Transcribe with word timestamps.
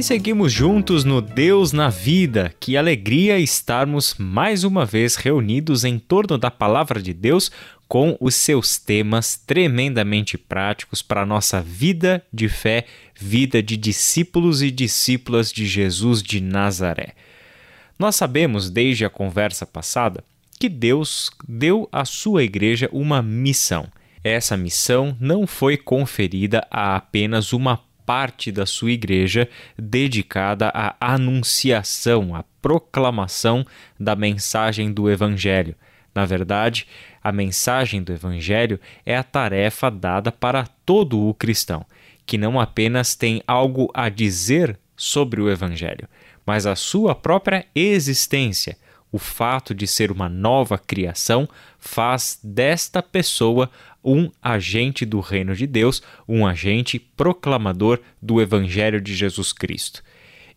E 0.00 0.02
seguimos 0.02 0.50
juntos 0.50 1.04
no 1.04 1.20
Deus 1.20 1.72
na 1.72 1.90
Vida. 1.90 2.54
Que 2.58 2.74
alegria 2.74 3.38
estarmos 3.38 4.14
mais 4.18 4.64
uma 4.64 4.86
vez 4.86 5.14
reunidos 5.14 5.84
em 5.84 5.98
torno 5.98 6.38
da 6.38 6.50
Palavra 6.50 7.02
de 7.02 7.12
Deus 7.12 7.50
com 7.86 8.16
os 8.18 8.34
seus 8.34 8.78
temas 8.78 9.36
tremendamente 9.36 10.38
práticos 10.38 11.02
para 11.02 11.20
a 11.20 11.26
nossa 11.26 11.60
vida 11.60 12.24
de 12.32 12.48
fé, 12.48 12.86
vida 13.14 13.62
de 13.62 13.76
discípulos 13.76 14.62
e 14.62 14.70
discípulas 14.70 15.52
de 15.52 15.66
Jesus 15.66 16.22
de 16.22 16.40
Nazaré. 16.40 17.12
Nós 17.98 18.16
sabemos 18.16 18.70
desde 18.70 19.04
a 19.04 19.10
conversa 19.10 19.66
passada 19.66 20.24
que 20.58 20.70
Deus 20.70 21.30
deu 21.46 21.86
à 21.92 22.06
sua 22.06 22.42
igreja 22.42 22.88
uma 22.90 23.20
missão. 23.20 23.86
Essa 24.24 24.56
missão 24.56 25.14
não 25.20 25.46
foi 25.46 25.76
conferida 25.76 26.66
a 26.70 26.96
apenas 26.96 27.52
uma 27.52 27.78
parte 28.10 28.50
da 28.50 28.66
sua 28.66 28.90
igreja 28.90 29.48
dedicada 29.78 30.68
à 30.74 30.96
anunciação, 31.14 32.34
à 32.34 32.42
proclamação 32.60 33.64
da 34.00 34.16
mensagem 34.16 34.92
do 34.92 35.08
Evangelho. 35.08 35.76
Na 36.12 36.26
verdade, 36.26 36.88
a 37.22 37.30
mensagem 37.30 38.02
do 38.02 38.12
Evangelho 38.12 38.80
é 39.06 39.16
a 39.16 39.22
tarefa 39.22 39.88
dada 39.92 40.32
para 40.32 40.66
todo 40.84 41.20
o 41.20 41.32
cristão, 41.32 41.86
que 42.26 42.36
não 42.36 42.58
apenas 42.58 43.14
tem 43.14 43.44
algo 43.46 43.88
a 43.94 44.08
dizer 44.08 44.76
sobre 44.96 45.40
o 45.40 45.48
Evangelho, 45.48 46.08
mas 46.44 46.66
a 46.66 46.74
sua 46.74 47.14
própria 47.14 47.64
existência. 47.76 48.76
O 49.12 49.18
fato 49.18 49.74
de 49.74 49.86
ser 49.86 50.12
uma 50.12 50.28
nova 50.28 50.78
criação 50.78 51.48
faz 51.78 52.38
desta 52.42 53.02
pessoa 53.02 53.70
um 54.04 54.30
agente 54.40 55.04
do 55.04 55.20
reino 55.20 55.54
de 55.54 55.66
Deus, 55.66 56.02
um 56.28 56.46
agente 56.46 56.98
proclamador 56.98 58.00
do 58.22 58.40
Evangelho 58.40 59.00
de 59.00 59.14
Jesus 59.14 59.52
Cristo. 59.52 60.02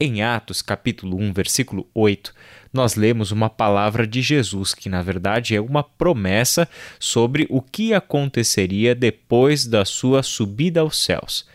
Em 0.00 0.22
Atos, 0.22 0.62
capítulo 0.62 1.18
1, 1.18 1.32
versículo 1.32 1.86
8, 1.92 2.32
nós 2.72 2.94
lemos 2.94 3.32
uma 3.32 3.50
palavra 3.50 4.06
de 4.06 4.22
Jesus 4.22 4.72
que, 4.72 4.88
na 4.88 5.02
verdade, 5.02 5.54
é 5.56 5.60
uma 5.60 5.82
promessa 5.82 6.68
sobre 6.98 7.46
o 7.50 7.60
que 7.60 7.92
aconteceria 7.92 8.94
depois 8.94 9.66
da 9.66 9.84
sua 9.84 10.22
subida 10.22 10.80
aos 10.80 11.02
céus 11.02 11.46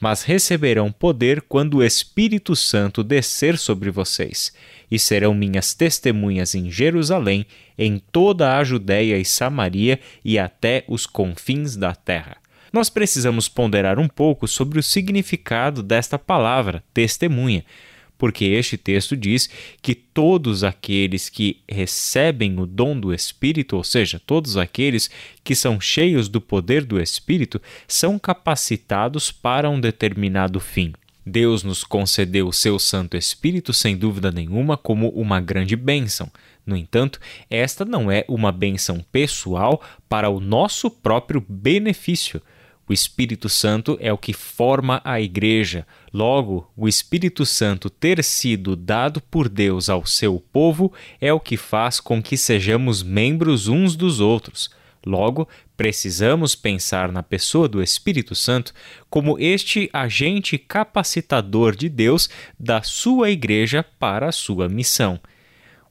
mas 0.00 0.22
receberão 0.22 0.90
poder 0.90 1.42
quando 1.42 1.78
o 1.78 1.84
Espírito 1.84 2.54
Santo 2.54 3.02
descer 3.02 3.58
sobre 3.58 3.90
vocês, 3.90 4.52
e 4.90 4.98
serão 4.98 5.34
minhas 5.34 5.74
testemunhas 5.74 6.54
em 6.54 6.70
Jerusalém, 6.70 7.46
em 7.78 7.98
toda 7.98 8.56
a 8.56 8.64
Judéia 8.64 9.18
e 9.18 9.24
Samaria 9.24 9.98
e 10.24 10.38
até 10.38 10.84
os 10.88 11.06
confins 11.06 11.76
da 11.76 11.94
terra. 11.94 12.36
Nós 12.72 12.90
precisamos 12.90 13.48
ponderar 13.48 13.98
um 13.98 14.08
pouco 14.08 14.48
sobre 14.48 14.78
o 14.78 14.82
significado 14.82 15.82
desta 15.82 16.18
palavra, 16.18 16.82
testemunha 16.92 17.64
porque 18.18 18.44
este 18.44 18.76
texto 18.76 19.16
diz 19.16 19.48
que 19.82 19.94
todos 19.94 20.62
aqueles 20.64 21.28
que 21.28 21.60
recebem 21.68 22.58
o 22.58 22.66
dom 22.66 22.98
do 22.98 23.12
Espírito, 23.12 23.76
ou 23.76 23.84
seja, 23.84 24.20
todos 24.24 24.56
aqueles 24.56 25.10
que 25.42 25.54
são 25.54 25.80
cheios 25.80 26.28
do 26.28 26.40
poder 26.40 26.84
do 26.84 27.00
Espírito, 27.00 27.60
são 27.88 28.18
capacitados 28.18 29.30
para 29.30 29.68
um 29.68 29.80
determinado 29.80 30.60
fim. 30.60 30.92
Deus 31.26 31.62
nos 31.62 31.82
concedeu 31.82 32.48
o 32.48 32.52
seu 32.52 32.78
Santo 32.78 33.16
Espírito, 33.16 33.72
sem 33.72 33.96
dúvida 33.96 34.30
nenhuma, 34.30 34.76
como 34.76 35.08
uma 35.08 35.40
grande 35.40 35.74
bênção. 35.74 36.30
No 36.66 36.76
entanto, 36.76 37.18
esta 37.48 37.84
não 37.84 38.10
é 38.10 38.24
uma 38.28 38.52
bênção 38.52 39.04
pessoal 39.10 39.82
para 40.08 40.28
o 40.28 40.40
nosso 40.40 40.90
próprio 40.90 41.44
benefício 41.48 42.42
o 42.88 42.92
Espírito 42.92 43.48
Santo 43.48 43.96
é 44.00 44.12
o 44.12 44.18
que 44.18 44.32
forma 44.32 45.00
a 45.04 45.20
Igreja. 45.20 45.86
Logo, 46.12 46.70
o 46.76 46.86
Espírito 46.86 47.46
Santo 47.46 47.88
ter 47.88 48.22
sido 48.22 48.76
dado 48.76 49.20
por 49.22 49.48
Deus 49.48 49.88
ao 49.88 50.04
seu 50.04 50.38
povo 50.52 50.92
é 51.20 51.32
o 51.32 51.40
que 51.40 51.56
faz 51.56 51.98
com 51.98 52.22
que 52.22 52.36
sejamos 52.36 53.02
membros 53.02 53.68
uns 53.68 53.96
dos 53.96 54.20
outros. 54.20 54.70
Logo, 55.06 55.48
precisamos 55.76 56.54
pensar 56.54 57.10
na 57.10 57.22
pessoa 57.22 57.68
do 57.68 57.82
Espírito 57.82 58.34
Santo 58.34 58.72
como 59.10 59.38
este 59.38 59.88
agente 59.92 60.56
capacitador 60.56 61.74
de 61.76 61.88
Deus 61.88 62.28
da 62.58 62.82
sua 62.82 63.30
Igreja 63.30 63.82
para 63.98 64.28
a 64.28 64.32
sua 64.32 64.68
missão. 64.68 65.20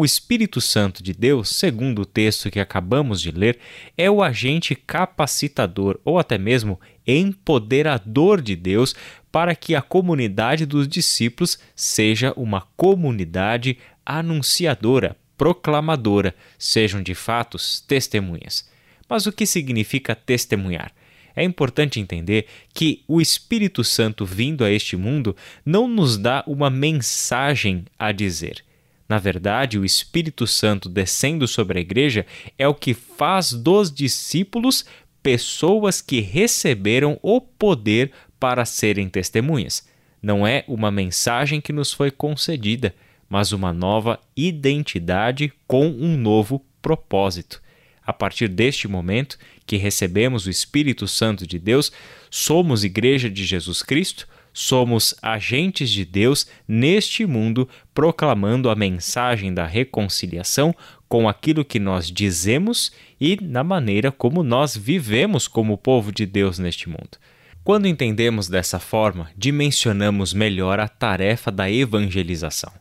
O 0.00 0.04
Espírito 0.04 0.60
Santo 0.60 1.02
de 1.02 1.12
Deus, 1.12 1.48
segundo 1.48 2.02
o 2.02 2.06
texto 2.06 2.52
que 2.52 2.60
acabamos 2.60 3.20
de 3.20 3.32
ler, 3.32 3.58
é 3.96 4.08
o 4.08 4.22
agente 4.22 4.76
capacitador 4.76 5.98
ou 6.04 6.20
até 6.20 6.38
mesmo 6.38 6.80
empoderador 7.04 8.40
de 8.40 8.54
Deus 8.54 8.94
para 9.32 9.56
que 9.56 9.74
a 9.74 9.82
comunidade 9.82 10.64
dos 10.64 10.86
discípulos 10.86 11.58
seja 11.74 12.32
uma 12.36 12.60
comunidade 12.76 13.76
anunciadora, 14.06 15.16
proclamadora, 15.36 16.32
sejam 16.56 17.02
de 17.02 17.12
fatos 17.12 17.80
testemunhas. 17.80 18.70
Mas 19.08 19.26
o 19.26 19.32
que 19.32 19.44
significa 19.44 20.14
testemunhar? 20.14 20.92
É 21.34 21.42
importante 21.42 21.98
entender 21.98 22.46
que 22.72 23.02
o 23.08 23.20
Espírito 23.20 23.82
Santo 23.82 24.24
vindo 24.24 24.62
a 24.62 24.70
este 24.70 24.96
mundo 24.96 25.34
não 25.66 25.88
nos 25.88 26.16
dá 26.16 26.44
uma 26.46 26.70
mensagem 26.70 27.84
a 27.98 28.12
dizer 28.12 28.62
na 29.08 29.18
verdade, 29.18 29.78
o 29.78 29.84
Espírito 29.84 30.46
Santo 30.46 30.88
descendo 30.88 31.48
sobre 31.48 31.78
a 31.78 31.80
igreja 31.80 32.26
é 32.58 32.68
o 32.68 32.74
que 32.74 32.92
faz 32.92 33.52
dos 33.52 33.90
discípulos 33.90 34.84
pessoas 35.22 36.02
que 36.02 36.20
receberam 36.20 37.18
o 37.22 37.40
poder 37.40 38.12
para 38.38 38.64
serem 38.66 39.08
testemunhas. 39.08 39.88
Não 40.22 40.46
é 40.46 40.62
uma 40.68 40.90
mensagem 40.90 41.60
que 41.60 41.72
nos 41.72 41.92
foi 41.92 42.10
concedida, 42.10 42.94
mas 43.30 43.52
uma 43.52 43.72
nova 43.72 44.20
identidade 44.36 45.52
com 45.66 45.86
um 45.86 46.16
novo 46.16 46.62
propósito. 46.82 47.62
A 48.04 48.12
partir 48.12 48.48
deste 48.48 48.88
momento 48.88 49.38
que 49.66 49.76
recebemos 49.76 50.46
o 50.46 50.50
Espírito 50.50 51.06
Santo 51.06 51.46
de 51.46 51.58
Deus, 51.58 51.92
somos 52.30 52.84
Igreja 52.84 53.28
de 53.28 53.44
Jesus 53.44 53.82
Cristo, 53.82 54.26
somos 54.52 55.14
agentes 55.22 55.90
de 55.90 56.04
Deus 56.04 56.46
neste 56.66 57.26
mundo, 57.26 57.68
proclamando 57.94 58.70
a 58.70 58.74
mensagem 58.74 59.52
da 59.52 59.66
reconciliação 59.66 60.74
com 61.08 61.28
aquilo 61.28 61.64
que 61.64 61.78
nós 61.78 62.10
dizemos 62.10 62.92
e 63.20 63.38
na 63.40 63.64
maneira 63.64 64.12
como 64.12 64.42
nós 64.42 64.76
vivemos 64.76 65.48
como 65.48 65.78
povo 65.78 66.12
de 66.12 66.26
Deus 66.26 66.58
neste 66.58 66.88
mundo. 66.88 67.18
Quando 67.64 67.86
entendemos 67.86 68.48
dessa 68.48 68.78
forma, 68.78 69.30
dimensionamos 69.36 70.32
melhor 70.32 70.80
a 70.80 70.88
tarefa 70.88 71.50
da 71.50 71.70
evangelização. 71.70 72.72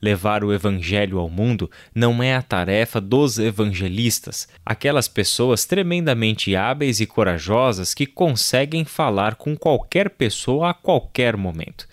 Levar 0.00 0.44
o 0.44 0.52
Evangelho 0.52 1.18
ao 1.18 1.28
mundo 1.28 1.68
não 1.92 2.22
é 2.22 2.34
a 2.34 2.42
tarefa 2.42 3.00
dos 3.00 3.38
evangelistas, 3.38 4.48
aquelas 4.64 5.08
pessoas 5.08 5.64
tremendamente 5.64 6.54
hábeis 6.54 7.00
e 7.00 7.06
corajosas 7.06 7.94
que 7.94 8.06
conseguem 8.06 8.84
falar 8.84 9.34
com 9.34 9.56
qualquer 9.56 10.10
pessoa 10.10 10.70
a 10.70 10.74
qualquer 10.74 11.36
momento. 11.36 11.88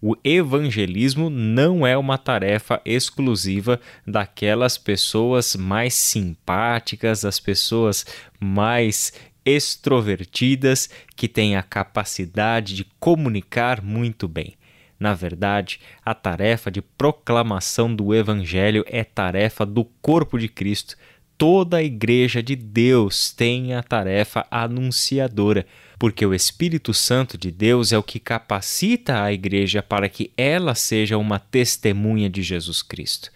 O 0.00 0.14
evangelismo 0.22 1.28
não 1.30 1.86
é 1.86 1.96
uma 1.96 2.18
tarefa 2.18 2.80
exclusiva 2.84 3.80
daquelas 4.06 4.78
pessoas 4.78 5.56
mais 5.56 5.94
simpáticas, 5.94 7.22
das 7.22 7.40
pessoas 7.40 8.06
mais 8.38 9.12
extrovertidas 9.44 10.90
que 11.16 11.26
têm 11.26 11.56
a 11.56 11.62
capacidade 11.62 12.74
de 12.74 12.84
comunicar 13.00 13.82
muito 13.82 14.28
bem. 14.28 14.57
Na 14.98 15.14
verdade, 15.14 15.80
a 16.04 16.12
tarefa 16.12 16.70
de 16.70 16.82
proclamação 16.82 17.94
do 17.94 18.12
Evangelho 18.14 18.84
é 18.88 19.04
tarefa 19.04 19.64
do 19.64 19.84
corpo 19.84 20.38
de 20.38 20.48
Cristo. 20.48 20.96
Toda 21.36 21.76
a 21.76 21.82
Igreja 21.82 22.42
de 22.42 22.56
Deus 22.56 23.30
tem 23.30 23.74
a 23.74 23.82
tarefa 23.82 24.44
anunciadora, 24.50 25.64
porque 25.98 26.26
o 26.26 26.34
Espírito 26.34 26.92
Santo 26.92 27.38
de 27.38 27.52
Deus 27.52 27.92
é 27.92 27.98
o 27.98 28.02
que 28.02 28.18
capacita 28.18 29.22
a 29.22 29.32
Igreja 29.32 29.80
para 29.80 30.08
que 30.08 30.32
ela 30.36 30.74
seja 30.74 31.16
uma 31.16 31.38
testemunha 31.38 32.28
de 32.28 32.42
Jesus 32.42 32.82
Cristo. 32.82 33.30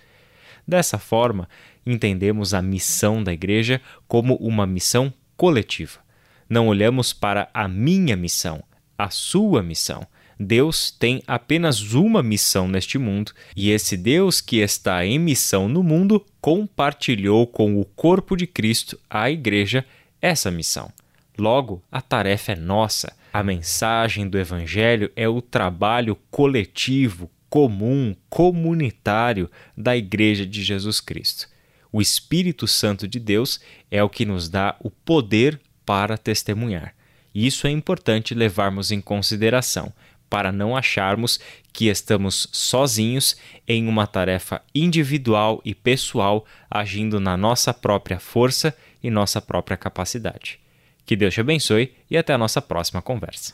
Dessa 0.66 0.98
forma, 0.98 1.48
entendemos 1.86 2.54
a 2.54 2.60
missão 2.60 3.22
da 3.22 3.32
Igreja 3.32 3.80
como 4.08 4.34
uma 4.36 4.66
missão 4.66 5.12
coletiva. 5.36 6.00
Não 6.48 6.66
olhamos 6.66 7.12
para 7.12 7.48
a 7.54 7.68
minha 7.68 8.16
missão, 8.16 8.64
a 8.98 9.10
sua 9.10 9.62
missão 9.62 10.06
Deus 10.42 10.90
tem 10.90 11.22
apenas 11.26 11.92
uma 11.92 12.22
missão 12.22 12.68
neste 12.68 12.98
mundo, 12.98 13.32
e 13.56 13.70
esse 13.70 13.96
Deus 13.96 14.40
que 14.40 14.58
está 14.58 15.04
em 15.04 15.18
missão 15.18 15.68
no 15.68 15.82
mundo 15.82 16.24
compartilhou 16.40 17.46
com 17.46 17.80
o 17.80 17.84
corpo 17.84 18.36
de 18.36 18.46
Cristo, 18.46 18.98
a 19.08 19.30
Igreja, 19.30 19.84
essa 20.20 20.50
missão. 20.50 20.92
Logo, 21.38 21.82
a 21.90 22.00
tarefa 22.00 22.52
é 22.52 22.56
nossa. 22.56 23.14
A 23.32 23.42
mensagem 23.42 24.28
do 24.28 24.38
Evangelho 24.38 25.10
é 25.16 25.28
o 25.28 25.40
trabalho 25.40 26.16
coletivo, 26.30 27.30
comum, 27.48 28.14
comunitário 28.28 29.50
da 29.76 29.96
Igreja 29.96 30.44
de 30.44 30.62
Jesus 30.62 31.00
Cristo. 31.00 31.48
O 31.90 32.00
Espírito 32.00 32.66
Santo 32.66 33.06
de 33.06 33.18
Deus 33.20 33.60
é 33.90 34.02
o 34.02 34.08
que 34.08 34.24
nos 34.24 34.48
dá 34.48 34.76
o 34.80 34.90
poder 34.90 35.60
para 35.84 36.16
testemunhar. 36.16 36.94
Isso 37.34 37.66
é 37.66 37.70
importante 37.70 38.34
levarmos 38.34 38.90
em 38.90 39.00
consideração, 39.00 39.92
para 40.32 40.50
não 40.50 40.74
acharmos 40.74 41.38
que 41.74 41.88
estamos 41.88 42.48
sozinhos 42.50 43.36
em 43.68 43.86
uma 43.86 44.06
tarefa 44.06 44.62
individual 44.74 45.60
e 45.62 45.74
pessoal, 45.74 46.46
agindo 46.70 47.20
na 47.20 47.36
nossa 47.36 47.74
própria 47.74 48.18
força 48.18 48.74
e 49.02 49.10
nossa 49.10 49.42
própria 49.42 49.76
capacidade. 49.76 50.58
Que 51.04 51.14
Deus 51.14 51.34
te 51.34 51.42
abençoe 51.42 51.92
e 52.10 52.16
até 52.16 52.32
a 52.32 52.38
nossa 52.38 52.62
próxima 52.62 53.02
conversa. 53.02 53.52